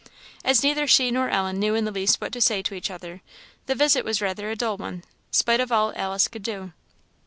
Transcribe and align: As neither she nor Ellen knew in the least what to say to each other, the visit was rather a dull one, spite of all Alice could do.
As 0.43 0.63
neither 0.63 0.87
she 0.87 1.11
nor 1.11 1.29
Ellen 1.29 1.59
knew 1.59 1.75
in 1.75 1.85
the 1.85 1.91
least 1.91 2.19
what 2.19 2.31
to 2.31 2.41
say 2.41 2.63
to 2.63 2.73
each 2.73 2.89
other, 2.89 3.21
the 3.67 3.75
visit 3.75 4.03
was 4.03 4.19
rather 4.19 4.49
a 4.49 4.55
dull 4.55 4.75
one, 4.77 5.03
spite 5.29 5.59
of 5.59 5.71
all 5.71 5.93
Alice 5.95 6.27
could 6.27 6.41
do. 6.41 6.73